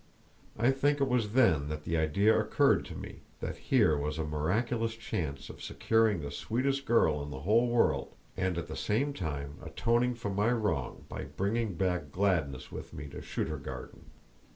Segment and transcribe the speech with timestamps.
[0.57, 4.23] I think it was then that the idea occurred to me that here was a
[4.25, 9.13] miraculous chance of securing the sweetest girl in the whole world, and at the same
[9.13, 14.05] time atoning for my wrong by bringing back gladness with me to Shuturgarden.